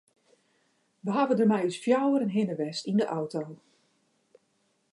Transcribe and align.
We 1.05 1.11
hawwe 1.15 1.33
dêr 1.37 1.49
mei 1.51 1.67
ús 1.69 1.77
fjouweren 1.83 2.33
hinne 2.35 2.55
west 2.59 2.83
yn 2.89 2.99
de 3.01 3.05
auto. 3.17 3.43